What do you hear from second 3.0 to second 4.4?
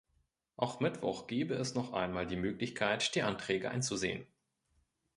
die Anträge einzusehen.